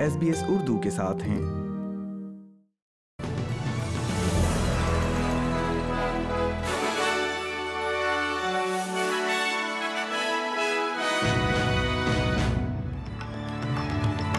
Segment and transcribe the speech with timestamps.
[0.00, 1.38] S B S Urdu کے ساتھ ہیں۔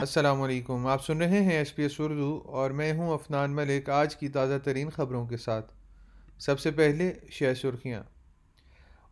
[0.00, 3.90] السلام علیکم۔ آپ سن رہے ہیں ایس پی ایس اردو اور میں ہوں افنان ملک
[3.90, 5.72] آج کی تازہ ترین خبروں کے ساتھ۔
[6.38, 8.02] سب سے پہلے شہ سرخیاں۔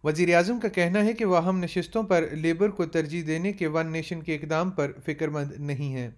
[0.05, 3.67] وزیر اعظم کا کہنا ہے کہ وہ اہم نشستوں پر لیبر کو ترجیح دینے کے
[3.67, 6.11] ون نیشن کے اقدام پر فکر مند نہیں ہیں۔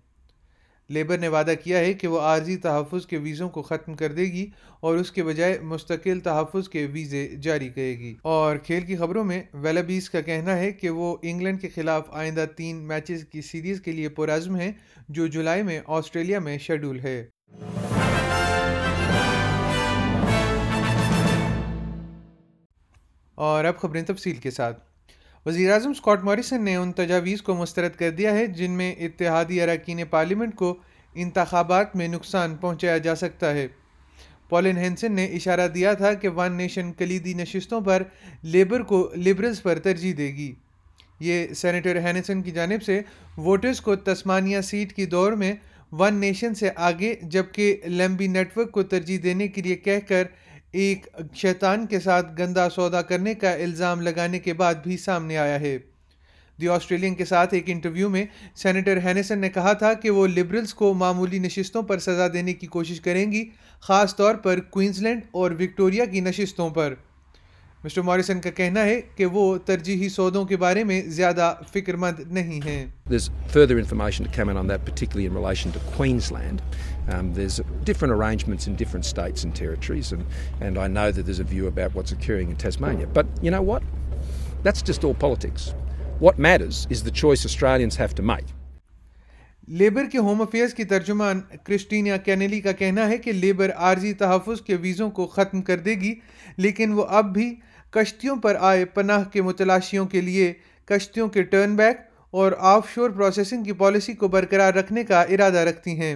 [0.89, 4.23] لیبر نے وعدہ کیا ہے کہ وہ عارضی تحفظ کے ویزوں کو ختم کر دے
[4.23, 4.47] گی
[4.81, 9.25] اور اس کے بجائے مستقل تحفظ کے ویزے جاری کرے گی۔ اور کھیل کی خبروں
[9.25, 13.81] میں ویلابیس کا کہنا ہے کہ وہ انگلینڈ کے خلاف آئندہ تین میچز کی سیریز
[13.81, 14.73] کے لیے پرعزم ہیں
[15.09, 17.27] جو جولائی میں آسٹریلیا میں شیڈول ہے۔
[23.35, 24.94] اور اب خبریں تفصیل کے ساتھ۔
[25.47, 29.61] وزیر اعظم اسکاٹ موریسن نے ان تجاویز کو مسترد کر دیا ہے، جن میں اتحادی
[29.63, 30.75] اراکین پارلیمنٹ کو
[31.15, 33.67] انتخابات میں نقصان پہنچایا جا سکتا ہے۔
[34.49, 38.03] پولن ہینسن نے اشارہ دیا تھا کہ ون نیشن کلیدی نشستوں پر
[38.43, 40.53] لیبر کو لبرلز پر ترجیح دے گی۔
[41.21, 43.01] یہ سینیٹر ہینسن کی جانب سے
[43.39, 45.55] ووٹرز کو تسمانیہ سیٹ کی دور میں
[45.93, 50.25] ون نیشن سے آگے، جبکہ لیمبی نیٹ ورک کو ترجیح دینے کے لیے کہہ کر
[50.75, 55.61] ایک شیطان کے ساتھ گندا سودا کرنے کا الزام لگانے کے بعد بھی سامنے آیا
[55.61, 55.79] ہے۔
[56.61, 58.25] دی آسٹریلین کے ساتھ ایک انٹرویو میں
[58.57, 62.67] سینیٹر ہینسن نے کہا تھا کہ وہ لبرلز کو معمولی نشستوں پر سزا دینے کی
[62.67, 66.95] کوشش کریں گی، خاص طور پر کوئنزلینڈ اور وکٹوریا کی نشستوں پر۔
[67.85, 72.21] مسٹر موریسن کا کہنا ہے کہ وہ ترجیحی سودوں کے بارے میں زیادہ فکر مند
[72.33, 76.63] نہیں ہیں There's further information to come in on that, particularly in relation to Queensland.
[77.09, 77.61] Um, there's
[77.91, 80.25] different arrangements in different states and territories, and,
[80.63, 83.09] and I know that there's a view about what's occurring in Tasmania.
[83.19, 83.83] But you know what?
[84.63, 85.69] That's just all politics.
[86.21, 88.55] What matters is the choice Australians have to make.
[89.69, 94.61] Labour کے home affairs کی ترجمان کرسٹینیا کینیلی کا کہنا ہے کہ labour عارضی تحفظ
[94.63, 96.15] کے ویزوں کو ختم کر دے گی
[96.57, 97.55] لیکن وہ اب بھی
[97.95, 100.53] کشتیوں پر آئے پناہ کے متلاشیوں کے لیے
[100.85, 101.97] کشتیوں کے ٹرن بیک
[102.31, 106.15] اور آف شور پروسیسنگ کی پالیسی کو برقرار رکھنے کا ارادہ رکھتی ہیں۔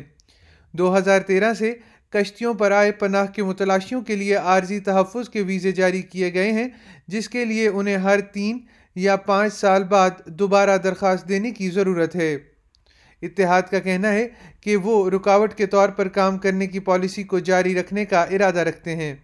[0.72, 1.74] دو ہزار تیرہ سے
[2.10, 6.52] کشتیوں پر آئے پناہ کے متلاشیوں کے لیے عارضی تحفظ کے ویزے جاری کیے گئے
[6.52, 6.68] ہیں،
[7.06, 8.58] جس کے لیے انہیں ہر تین
[8.94, 12.36] یا پانچ سال بعد دوبارہ درخواست دینے کی ضرورت ہے۔
[13.22, 14.28] اتحاد کا کہنا ہے
[14.60, 18.58] کہ وہ رکاوٹ کے طور پر کام کرنے کی پالیسی کو جاری رکھنے کا ارادہ
[18.58, 19.14] رکھتے ہیں۔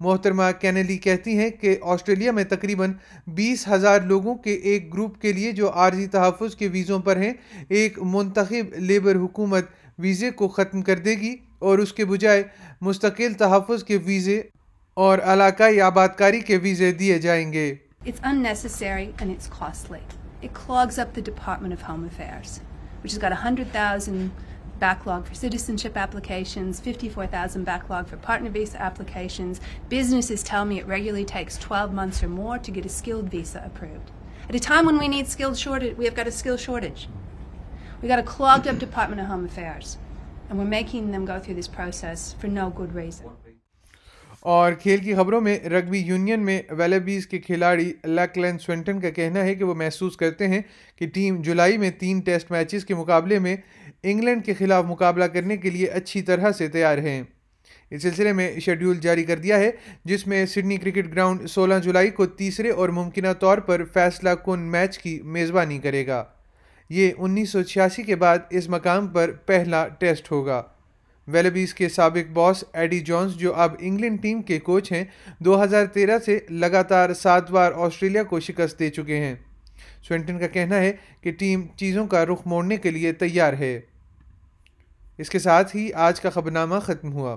[0.00, 2.92] محترمہ کینلی کہتی ہیں کہ آسٹریلیا میں تقریباً
[3.36, 7.32] بیس ہزار لوگوں کے ایک گروپ کے لیے جو عارضی تحفظ کے ویزوں پر ہیں
[7.68, 12.42] ایک منتخب لیبر حکومت ویزے کو ختم کر دے گی اور اس کے بجائے
[12.80, 14.40] مستقل تحفظ کے ویزے
[14.96, 20.02] اور علاقائی آباد کاری کے ویزے دیے جائیں گے It's unnecessary and it's costly.
[20.42, 22.60] It clogs up the Department of Home Affairs,
[23.02, 24.30] which has got 100,000
[24.78, 29.60] backlog for citizenship applications, 54,000 backlog for partner visa applications.
[29.88, 33.62] Businesses tell me it regularly takes 12 months or more to get a skilled visa
[33.64, 34.10] approved.
[34.48, 37.08] At a time when we need skilled shortage, we have got a skill shortage.
[38.00, 39.98] We've got a clogged up Department of Home Affairs,
[40.48, 43.30] and we're making them go through this process for no good reason.
[44.42, 49.42] اور کھیل کی خبروں میں rugby union میں ویلبیز کے کھلاڑی لیکلین سوینٹن کا کہنا
[49.44, 50.60] ہے کہ وہ محسوس کرتے ہیں
[50.98, 53.56] کہ ٹیم جولائی میں تین ٹیسٹ میچز کے مقابلے میں
[54.08, 57.22] انگلینڈ کے خلاف مقابلہ کرنے کے لیے اچھی طرح سے تیار ہیں۔
[57.90, 59.70] اس سلسلے میں شیڈیول جاری کر دیا ہے،
[60.04, 64.60] جس میں سڈنی کرکٹ گراؤنڈ سولہ جولائی کو تیسرے اور ممکنہ طور پر فیصلہ کن
[64.60, 66.24] میچ کی میزبانی کرے گا۔
[66.88, 70.62] یہ انیس سو چھیاسی کے بعد اس مقام پر پہلا ٹیسٹ ہوگا۔
[71.28, 75.04] ویلبیز کے سابق باس ایڈی جونز، جو اب انگلینڈ ٹیم کے کوچ ہیں،
[75.38, 79.34] دو ہزار تیرہ سے لگاتار سات بار آسٹریلیا کو شکست دے چکے ہیں۔
[80.08, 83.80] سوینٹن کا کہنا ہے کہ ٹیم چیزوں کا رخ موڑنے کے لیے تیار ہے۔
[85.18, 87.36] اس کے ساتھ ہی آج کا خبرنامہ ختم ہوا۔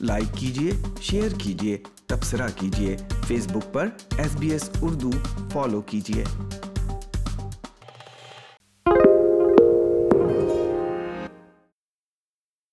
[0.00, 0.70] لائک کیجیے
[1.00, 1.76] شیئر کیجیے
[2.06, 2.96] تبصرہ کیجیے
[3.26, 3.88] فیس بک پر
[4.18, 5.10] S B S Urdu
[5.52, 6.24] follow کیجیے